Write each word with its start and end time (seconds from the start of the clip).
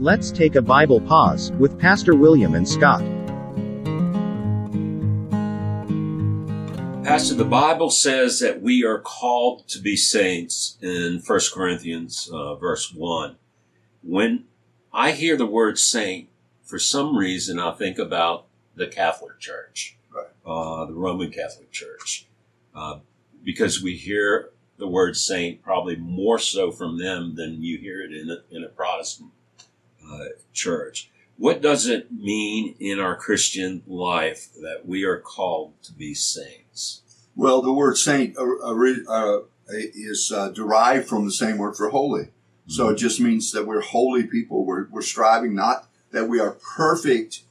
Let's 0.00 0.30
take 0.30 0.54
a 0.54 0.62
Bible 0.62 1.00
pause 1.00 1.50
with 1.58 1.76
Pastor 1.76 2.14
William 2.14 2.54
and 2.54 2.68
Scott. 2.68 3.00
Pastor, 7.04 7.34
the 7.34 7.44
Bible 7.44 7.90
says 7.90 8.38
that 8.38 8.62
we 8.62 8.84
are 8.84 9.00
called 9.00 9.66
to 9.68 9.80
be 9.80 9.96
saints 9.96 10.78
in 10.80 11.20
1 11.26 11.40
Corinthians 11.52 12.30
uh, 12.32 12.54
verse 12.54 12.92
1. 12.94 13.36
When 14.04 14.44
I 14.92 15.10
hear 15.12 15.36
the 15.36 15.46
word 15.46 15.78
saint, 15.78 16.28
for 16.62 16.78
some 16.78 17.16
reason 17.16 17.58
I 17.58 17.72
think 17.72 17.98
about 17.98 18.46
the 18.76 18.86
Catholic 18.86 19.40
Church, 19.40 19.96
Right. 20.14 20.26
uh, 20.46 20.84
the 20.84 20.92
Roman 20.94 21.32
Catholic 21.32 21.72
Church, 21.72 22.26
uh, 22.72 22.98
because 23.42 23.82
we 23.82 23.96
hear 23.96 24.50
the 24.76 24.86
word 24.86 25.16
saint 25.16 25.60
probably 25.60 25.96
more 25.96 26.38
so 26.38 26.70
from 26.70 26.98
them 26.98 27.34
than 27.34 27.64
you 27.64 27.78
hear 27.78 28.00
it 28.00 28.12
in 28.12 28.30
a, 28.30 28.56
in 28.56 28.62
a 28.62 28.68
Protestant 28.68 29.30
uh, 30.10 30.24
church. 30.52 31.10
What 31.36 31.62
does 31.62 31.86
it 31.86 32.12
mean 32.12 32.74
in 32.80 32.98
our 32.98 33.16
Christian 33.16 33.82
life 33.86 34.48
that 34.60 34.82
we 34.86 35.04
are 35.04 35.18
called 35.18 35.74
to 35.84 35.92
be 35.92 36.14
saints? 36.14 37.02
Well, 37.36 37.62
the 37.62 37.72
word 37.72 37.96
saint 37.96 38.36
uh, 38.36 38.42
uh, 38.42 39.40
is 39.68 40.32
uh, 40.34 40.48
derived 40.48 41.08
from 41.08 41.24
the 41.24 41.32
same 41.32 41.58
word 41.58 41.76
for 41.76 41.90
holy. 41.90 42.30
So 42.66 42.90
it 42.90 42.96
just 42.96 43.18
means 43.18 43.52
that 43.52 43.66
we're 43.66 43.80
holy 43.80 44.24
people. 44.24 44.64
We're, 44.64 44.88
we're 44.90 45.00
striving 45.00 45.54
not 45.54 45.88
that 46.12 46.28
we 46.28 46.38
are 46.38 46.58
perfect 46.76 47.42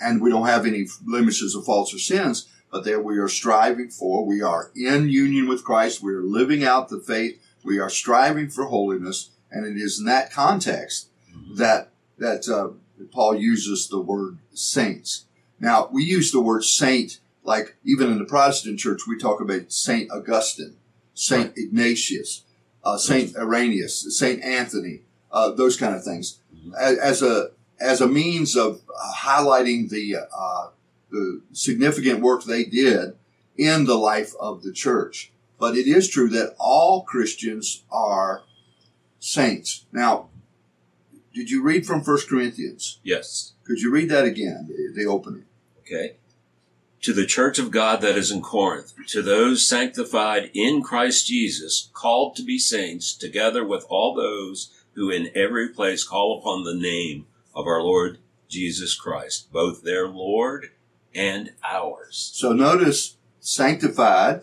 and 0.00 0.20
we 0.20 0.30
don't 0.30 0.46
have 0.46 0.66
any 0.66 0.86
blemishes 1.02 1.54
or 1.54 1.62
faults 1.62 1.94
or 1.94 1.98
sins, 1.98 2.48
but 2.70 2.84
that 2.84 3.04
we 3.04 3.18
are 3.18 3.28
striving 3.28 3.90
for. 3.90 4.24
We 4.24 4.40
are 4.40 4.70
in 4.74 5.08
union 5.08 5.48
with 5.48 5.64
Christ. 5.64 6.02
We 6.02 6.14
are 6.14 6.22
living 6.22 6.64
out 6.64 6.88
the 6.88 7.00
faith. 7.00 7.40
We 7.62 7.78
are 7.78 7.90
striving 7.90 8.48
for 8.48 8.66
holiness. 8.66 9.30
And 9.50 9.66
it 9.66 9.80
is 9.80 9.98
in 9.98 10.06
that 10.06 10.32
context 10.32 11.08
that, 11.56 11.90
that, 12.18 12.48
uh, 12.48 12.70
Paul 13.12 13.34
uses 13.36 13.88
the 13.88 14.00
word 14.00 14.38
saints. 14.52 15.24
Now, 15.58 15.88
we 15.92 16.04
use 16.04 16.30
the 16.30 16.40
word 16.40 16.64
saint, 16.64 17.20
like 17.42 17.76
even 17.84 18.10
in 18.10 18.18
the 18.18 18.24
Protestant 18.24 18.78
church, 18.78 19.02
we 19.06 19.18
talk 19.18 19.40
about 19.40 19.72
Saint 19.72 20.10
Augustine, 20.10 20.76
Saint 21.14 21.56
Ignatius, 21.56 22.42
uh, 22.84 22.96
Saint 22.98 23.36
Irenaeus, 23.36 24.16
Saint 24.18 24.42
Anthony, 24.42 25.02
uh, 25.32 25.50
those 25.50 25.76
kind 25.76 25.94
of 25.94 26.04
things, 26.04 26.40
as, 26.78 26.98
as 26.98 27.22
a 27.22 27.50
as 27.80 28.00
a 28.00 28.08
means 28.08 28.56
of 28.56 28.80
uh, 28.96 29.12
highlighting 29.14 29.90
the 29.90 30.16
uh, 30.16 30.68
the 31.10 31.42
significant 31.52 32.20
work 32.20 32.44
they 32.44 32.64
did 32.64 33.16
in 33.56 33.84
the 33.84 33.96
life 33.96 34.32
of 34.40 34.62
the 34.62 34.72
church. 34.72 35.32
But 35.58 35.76
it 35.76 35.86
is 35.86 36.08
true 36.08 36.28
that 36.30 36.54
all 36.58 37.02
Christians 37.02 37.84
are 37.90 38.42
saints. 39.18 39.86
Now, 39.92 40.28
did 41.34 41.50
you 41.50 41.62
read 41.62 41.84
from 41.86 42.02
First 42.02 42.28
Corinthians? 42.28 43.00
Yes. 43.02 43.52
Could 43.64 43.80
you 43.80 43.90
read 43.90 44.08
that 44.08 44.24
again, 44.24 44.68
the, 44.68 45.02
the 45.02 45.10
opening? 45.10 45.44
Okay. 45.80 46.16
To 47.02 47.12
the 47.12 47.26
church 47.26 47.58
of 47.58 47.70
God 47.70 48.00
that 48.00 48.16
is 48.16 48.30
in 48.30 48.40
Corinth, 48.40 48.94
to 49.08 49.20
those 49.20 49.66
sanctified 49.66 50.50
in 50.54 50.82
Christ 50.82 51.26
Jesus, 51.26 51.90
called 51.92 52.36
to 52.36 52.42
be 52.42 52.58
saints, 52.58 53.12
together 53.12 53.64
with 53.64 53.84
all 53.90 54.14
those 54.14 54.70
who 54.92 55.10
in 55.10 55.30
every 55.34 55.68
place 55.68 56.04
call 56.04 56.38
upon 56.38 56.64
the 56.64 56.74
name 56.74 57.26
of 57.54 57.66
our 57.66 57.82
Lord 57.82 58.18
Jesus 58.48 58.94
Christ, 58.94 59.52
both 59.52 59.82
their 59.82 60.06
Lord 60.06 60.70
and 61.14 61.52
ours. 61.62 62.30
So 62.34 62.52
notice 62.52 63.16
sanctified 63.40 64.42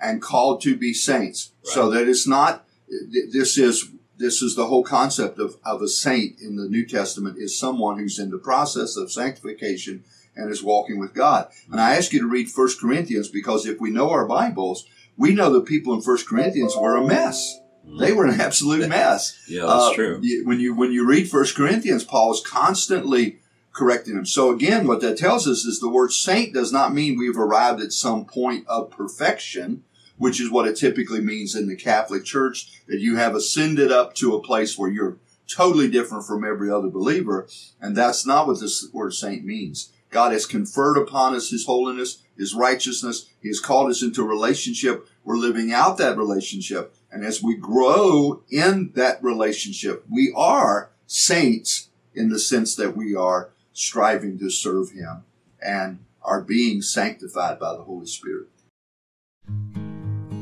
and 0.00 0.22
called 0.22 0.60
to 0.62 0.76
be 0.76 0.94
saints. 0.94 1.52
So 1.62 1.90
that 1.90 2.08
it's 2.08 2.26
not, 2.26 2.64
this 3.10 3.58
is, 3.58 3.90
this 4.18 4.42
is 4.42 4.54
the 4.56 4.66
whole 4.66 4.82
concept 4.84 5.38
of, 5.38 5.56
of 5.64 5.80
a 5.82 5.88
saint 5.88 6.40
in 6.40 6.56
the 6.56 6.68
New 6.68 6.84
Testament 6.86 7.36
is 7.38 7.58
someone 7.58 7.98
who's 7.98 8.18
in 8.18 8.30
the 8.30 8.38
process 8.38 8.96
of 8.96 9.12
sanctification 9.12 10.04
and 10.36 10.50
is 10.50 10.62
walking 10.62 10.98
with 10.98 11.14
God. 11.14 11.48
And 11.70 11.80
I 11.80 11.96
ask 11.96 12.12
you 12.12 12.20
to 12.20 12.28
read 12.28 12.50
First 12.50 12.80
Corinthians 12.80 13.28
because 13.28 13.66
if 13.66 13.80
we 13.80 13.90
know 13.90 14.10
our 14.10 14.26
Bibles, 14.26 14.86
we 15.16 15.34
know 15.34 15.50
the 15.52 15.60
people 15.60 15.94
in 15.94 16.00
First 16.00 16.28
Corinthians 16.28 16.76
were 16.76 16.96
a 16.96 17.04
mess. 17.06 17.58
They 17.98 18.12
were 18.12 18.26
an 18.26 18.40
absolute 18.40 18.88
mess. 18.98 19.36
Yeah, 19.48 19.62
that's 19.62 19.72
Uh, 19.86 19.94
true. 19.94 20.22
When 20.44 20.60
you 20.60 20.74
when 20.74 20.92
you 20.92 21.06
read 21.06 21.28
First 21.30 21.56
Corinthians, 21.56 22.04
Paul 22.04 22.32
is 22.34 22.42
constantly 22.44 23.38
correcting 23.72 24.14
them. 24.16 24.26
So 24.26 24.50
again, 24.50 24.86
what 24.86 25.00
that 25.00 25.16
tells 25.18 25.46
us 25.48 25.64
is 25.64 25.78
the 25.80 25.88
word 25.88 26.12
saint 26.12 26.52
does 26.52 26.72
not 26.72 26.92
mean 26.92 27.16
we've 27.18 27.38
arrived 27.38 27.80
at 27.80 27.92
some 27.92 28.24
point 28.24 28.66
of 28.68 28.90
perfection, 28.90 29.84
which 30.18 30.40
is 30.40 30.50
what 30.50 30.68
it 30.68 30.76
typically 30.76 31.20
means 31.20 31.54
in 31.54 31.68
the 31.68 31.76
Catholic 31.76 32.24
Church, 32.24 32.82
that 32.86 33.00
you 33.00 33.16
have 33.16 33.34
ascended 33.34 33.90
up 33.90 34.14
to 34.16 34.34
a 34.34 34.42
place 34.42 34.76
where 34.76 34.90
you're 34.90 35.16
totally 35.48 35.88
different 35.88 36.26
from 36.26 36.44
every 36.44 36.70
other 36.70 36.88
believer. 36.88 37.48
And 37.80 37.96
that's 37.96 38.26
not 38.26 38.46
what 38.46 38.60
this 38.60 38.86
word 38.92 39.14
saint 39.14 39.44
means. 39.44 39.90
God 40.10 40.32
has 40.32 40.46
conferred 40.46 40.96
upon 40.96 41.34
us 41.34 41.50
His 41.50 41.66
holiness, 41.66 42.22
His 42.36 42.54
righteousness. 42.54 43.28
He 43.40 43.48
has 43.48 43.60
called 43.60 43.90
us 43.90 44.02
into 44.02 44.22
a 44.22 44.28
relationship. 44.28 45.06
We're 45.24 45.36
living 45.36 45.72
out 45.72 45.98
that 45.98 46.16
relationship. 46.16 46.94
And 47.10 47.24
as 47.24 47.42
we 47.42 47.56
grow 47.56 48.42
in 48.50 48.92
that 48.94 49.22
relationship, 49.22 50.04
we 50.10 50.32
are 50.36 50.90
saints 51.06 51.88
in 52.14 52.28
the 52.28 52.38
sense 52.38 52.74
that 52.76 52.96
we 52.96 53.14
are 53.14 53.50
striving 53.72 54.38
to 54.38 54.50
serve 54.50 54.92
Him 54.92 55.24
and 55.60 56.00
are 56.22 56.40
being 56.40 56.82
sanctified 56.82 57.58
by 57.58 57.74
the 57.74 57.82
Holy 57.82 58.06
Spirit. 58.06 58.48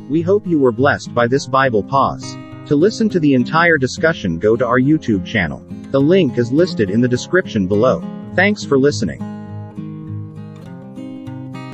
We 0.09 0.23
hope 0.23 0.47
you 0.47 0.61
were 0.61 0.71
blessed 0.71 1.13
by 1.15 1.27
this 1.27 1.49
Bible 1.49 1.83
pause. 1.83 2.37
To 2.67 2.77
listen 2.77 3.09
to 3.09 3.19
the 3.19 3.35
entire 3.35 3.77
discussion, 3.77 4.39
go 4.39 4.57
to 4.57 4.65
our 4.65 4.79
YouTube 4.79 5.27
channel. 5.27 5.65
The 5.91 6.01
link 6.01 6.39
is 6.39 6.53
listed 6.53 6.91
in 6.91 7.01
the 7.01 7.09
description 7.09 7.67
below. 7.67 8.03
Thanks 8.37 8.65
for 8.65 8.79
listening. 8.79 9.36